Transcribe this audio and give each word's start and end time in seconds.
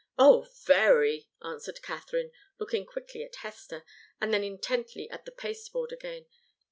"Oh, 0.17 0.47
very!" 0.65 1.29
answered 1.43 1.83
Katharine, 1.83 2.31
looking 2.57 2.87
quickly 2.87 3.23
at 3.23 3.35
Hester 3.35 3.83
and 4.19 4.33
then 4.33 4.43
intently 4.43 5.07
at 5.11 5.25
the 5.25 5.31
pasteboard 5.31 5.91
again. 5.91 6.25